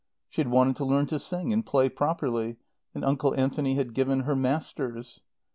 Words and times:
She 0.29 0.41
had 0.41 0.49
wanted 0.49 0.77
to 0.77 0.85
learn 0.85 1.05
to 1.05 1.19
sing 1.19 1.53
and 1.53 1.63
play 1.63 1.87
properly, 1.87 2.57
and 2.95 3.05
Uncle 3.05 3.35
Anthony 3.39 3.75
had 3.75 3.93
given 3.93 4.21
her 4.21 4.35
masters. 4.35 5.21